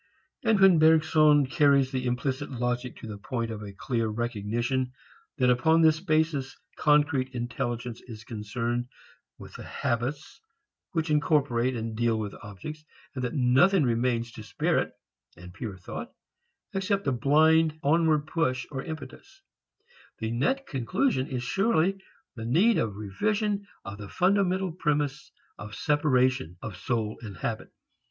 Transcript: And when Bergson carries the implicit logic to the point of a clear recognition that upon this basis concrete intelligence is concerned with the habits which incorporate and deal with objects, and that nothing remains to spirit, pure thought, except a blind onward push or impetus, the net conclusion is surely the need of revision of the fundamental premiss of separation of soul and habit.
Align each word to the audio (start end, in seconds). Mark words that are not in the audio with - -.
And 0.43 0.59
when 0.59 0.79
Bergson 0.79 1.45
carries 1.45 1.91
the 1.91 2.07
implicit 2.07 2.49
logic 2.49 2.97
to 2.97 3.07
the 3.07 3.19
point 3.19 3.51
of 3.51 3.61
a 3.61 3.71
clear 3.71 4.07
recognition 4.07 4.93
that 5.37 5.51
upon 5.51 5.83
this 5.83 5.99
basis 5.99 6.57
concrete 6.75 7.35
intelligence 7.35 8.01
is 8.07 8.23
concerned 8.23 8.87
with 9.37 9.53
the 9.53 9.63
habits 9.63 10.41
which 10.93 11.11
incorporate 11.11 11.75
and 11.75 11.95
deal 11.95 12.17
with 12.17 12.33
objects, 12.41 12.83
and 13.13 13.23
that 13.23 13.35
nothing 13.35 13.83
remains 13.83 14.31
to 14.31 14.41
spirit, 14.41 14.91
pure 15.53 15.77
thought, 15.77 16.11
except 16.73 17.05
a 17.05 17.11
blind 17.11 17.79
onward 17.83 18.25
push 18.25 18.65
or 18.71 18.81
impetus, 18.81 19.43
the 20.17 20.31
net 20.31 20.65
conclusion 20.65 21.27
is 21.27 21.43
surely 21.43 22.01
the 22.35 22.45
need 22.45 22.79
of 22.79 22.95
revision 22.95 23.67
of 23.85 23.99
the 23.99 24.09
fundamental 24.09 24.71
premiss 24.71 25.29
of 25.59 25.75
separation 25.75 26.57
of 26.63 26.75
soul 26.75 27.17
and 27.21 27.37
habit. 27.37 27.71